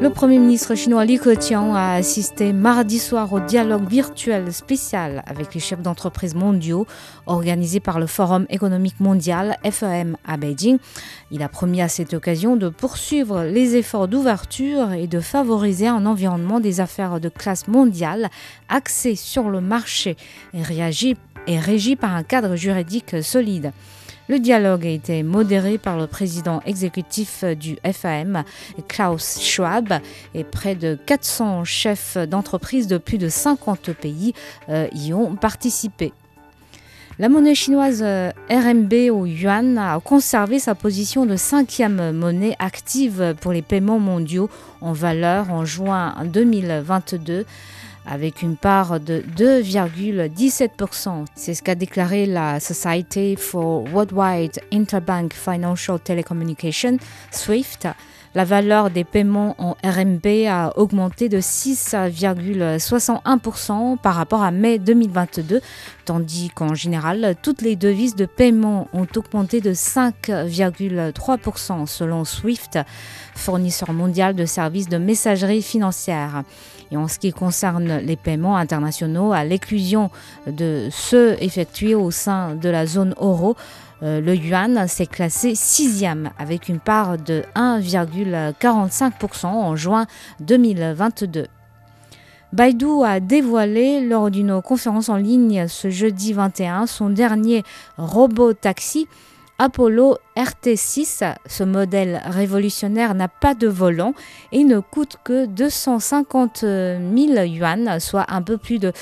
[0.00, 5.54] Le Premier ministre chinois Li Keqiang a assisté mardi soir au dialogue virtuel spécial avec
[5.54, 6.86] les chefs d'entreprise mondiaux
[7.26, 10.78] organisé par le Forum économique mondial FEM à Beijing.
[11.32, 16.06] Il a promis à cette occasion de poursuivre les efforts d'ouverture et de favoriser un
[16.06, 18.28] environnement des affaires de classe mondiale
[18.68, 20.16] axé sur le marché
[20.54, 20.60] et,
[21.48, 23.72] et régi par un cadre juridique solide.
[24.28, 28.44] Le dialogue a été modéré par le président exécutif du FAM,
[28.86, 30.00] Klaus Schwab,
[30.34, 34.34] et près de 400 chefs d'entreprise de plus de 50 pays
[34.68, 36.12] euh, y ont participé.
[37.18, 43.34] La monnaie chinoise euh, RMB au yuan a conservé sa position de cinquième monnaie active
[43.40, 44.50] pour les paiements mondiaux
[44.82, 47.46] en valeur en juin 2022
[48.08, 51.26] avec une part de 2,17%.
[51.34, 56.96] C'est ce qu'a déclaré la Society for Worldwide Interbank Financial Telecommunication,
[57.30, 57.88] SWIFT.
[58.34, 65.62] La valeur des paiements en RMB a augmenté de 6,61% par rapport à mai 2022,
[66.04, 72.80] tandis qu'en général, toutes les devises de paiement ont augmenté de 5,3% selon SWIFT,
[73.34, 76.42] fournisseur mondial de services de messagerie financière.
[76.90, 80.10] Et en ce qui concerne les paiements internationaux, à l'éclusion
[80.46, 83.56] de ceux effectués au sein de la zone euro,
[84.02, 90.06] euh, le yuan s'est classé sixième avec une part de 1,45% en juin
[90.40, 91.46] 2022.
[92.52, 97.62] Baidu a dévoilé lors d'une conférence en ligne ce jeudi 21 son dernier
[97.98, 99.06] robot taxi
[99.60, 104.14] Apollo RT6, ce modèle révolutionnaire n'a pas de volant
[104.52, 107.00] et ne coûte que 250 000
[107.44, 108.92] yuan, soit un peu plus de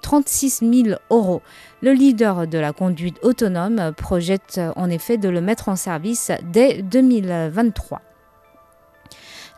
[0.00, 1.42] 36 euh, 000 euros.
[1.82, 6.80] Le leader de la conduite autonome projette en effet de le mettre en service dès
[6.80, 8.00] 2023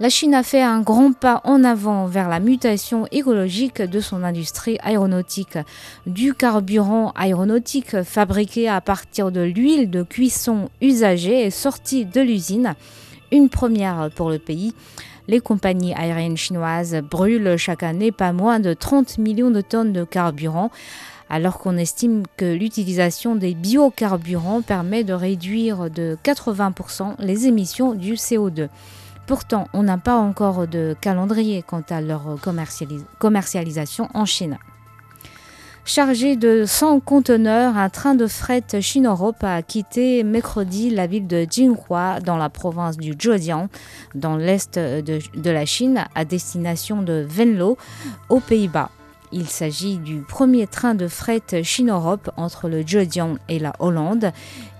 [0.00, 4.22] la Chine a fait un grand pas en avant vers la mutation écologique de son
[4.22, 5.58] industrie aéronautique.
[6.06, 12.74] Du carburant aéronautique fabriqué à partir de l'huile de cuisson usagée est sorti de l'usine,
[13.32, 14.72] une première pour le pays.
[15.26, 20.04] Les compagnies aériennes chinoises brûlent chaque année pas moins de 30 millions de tonnes de
[20.04, 20.70] carburant
[21.30, 28.14] alors qu'on estime que l'utilisation des biocarburants permet de réduire de 80% les émissions du
[28.14, 28.68] CO2.
[29.28, 32.38] Pourtant, on n'a pas encore de calendrier quant à leur
[33.18, 34.56] commercialisation en Chine.
[35.84, 41.46] Chargé de 100 conteneurs, un train de fret Chine-Europe a quitté mercredi la ville de
[41.48, 43.68] Jinhua dans la province du Zhejiang,
[44.14, 47.76] dans l'est de, la Chine, à destination de Venlo,
[48.30, 48.90] aux Pays-Bas.
[49.30, 54.32] Il s'agit du premier train de fret Chine-Europe entre le Zhejiang et la Hollande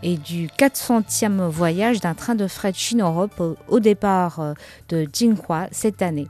[0.03, 4.55] et du 400e voyage d'un train de fret Chine-Europe au départ euh,
[4.89, 6.29] de Jinhua cette année.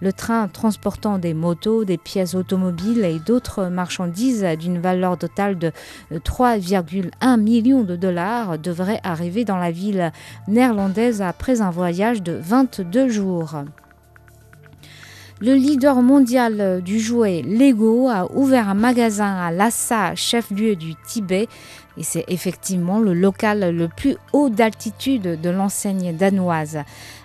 [0.00, 5.72] Le train transportant des motos, des pièces automobiles et d'autres marchandises d'une valeur totale de
[6.10, 10.10] 3,1 euh, millions de dollars devrait arriver dans la ville
[10.48, 13.62] néerlandaise après un voyage de 22 jours.
[15.42, 21.48] Le leader mondial du jouet Lego a ouvert un magasin à Lhasa, chef-lieu du Tibet,
[21.96, 26.80] et c'est effectivement le local le plus haut d'altitude de l'enseigne danoise.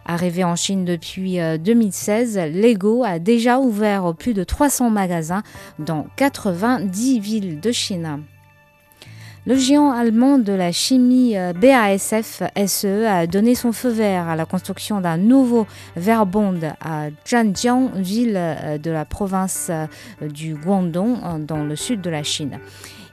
[0.05, 5.43] Arrivé en Chine depuis 2016, euh, Lego a déjà ouvert plus de 300 magasins
[5.79, 8.21] dans 90 villes de Chine.
[9.47, 14.35] Le géant allemand de la chimie euh, BASF SE a donné son feu vert à
[14.35, 19.85] la construction d'un nouveau verbond à Zhanjiang, ville euh, de la province euh,
[20.27, 22.59] du Guangdong, dans le sud de la Chine.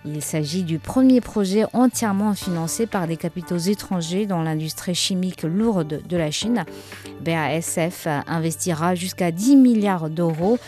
[0.05, 6.01] Il s'agit du premier projet entièrement financé par des capitaux étrangers dans l'industrie chimique lourde
[6.09, 6.65] de la Chine.
[7.21, 10.59] BASF investira jusqu'à 10 milliards d'euros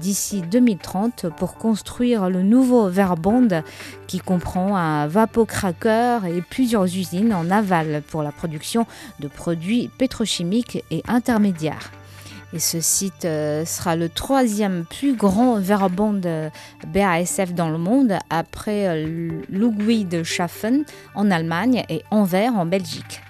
[0.00, 3.62] d'ici 2030 pour construire le nouveau Verbond
[4.08, 8.86] qui comprend un vapocracker et plusieurs usines en aval pour la production
[9.20, 11.92] de produits pétrochimiques et intermédiaires.
[12.52, 16.20] Et ce site euh, sera le troisième plus grand verbond
[16.88, 23.20] BASF dans le monde après euh, Ludwigshafen en Allemagne et Anvers en Belgique.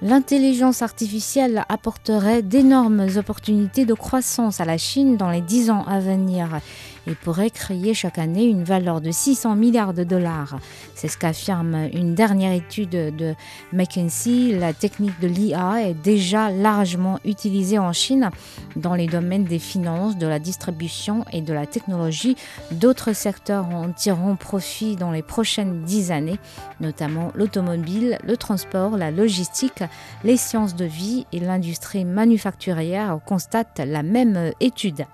[0.00, 5.98] L'intelligence artificielle apporterait d'énormes opportunités de croissance à la Chine dans les dix ans à
[5.98, 6.60] venir
[7.08, 10.58] et pourrait créer chaque année une valeur de 600 milliards de dollars.
[10.94, 13.34] C'est ce qu'affirme une dernière étude de
[13.72, 14.58] McKinsey.
[14.58, 18.30] La technique de l'IA est déjà largement utilisée en Chine
[18.76, 22.36] dans les domaines des finances, de la distribution et de la technologie.
[22.72, 26.38] D'autres secteurs en tireront profit dans les prochaines dix années,
[26.80, 29.82] notamment l'automobile, le transport, la logistique,
[30.24, 35.06] les sciences de vie et l'industrie manufacturière constatent la même étude.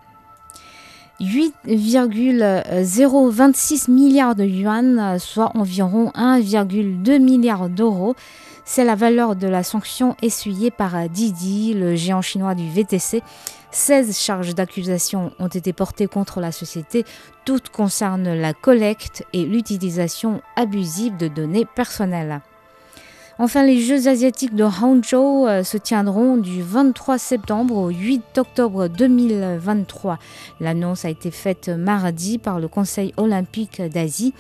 [1.20, 8.14] 8,026 milliards de yuan, soit environ 1,2 milliard d'euros.
[8.64, 13.22] C'est la valeur de la sanction essuyée par Didi, le géant chinois du VTC.
[13.70, 17.05] 16 charges d'accusation ont été portées contre la société.
[17.44, 22.40] Toutes concernent la collecte et l'utilisation abusive de données personnelles.
[23.38, 28.86] Enfin, les Jeux asiatiques de Hangzhou euh, se tiendront du 23 septembre au 8 octobre
[28.86, 30.19] 2023.
[30.60, 34.34] L'annonce a été faite mardi par le Conseil olympique d'Asie.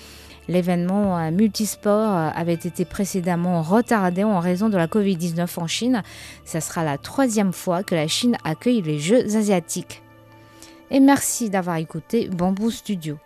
[0.46, 6.02] L'événement euh, multisport euh, avait été précédemment retardé en raison de la Covid-19 en Chine.
[6.44, 10.02] Ce sera la troisième fois que la Chine accueille les Jeux asiatiques.
[10.92, 13.18] Et merci d'avoir écouté Bamboo Studio.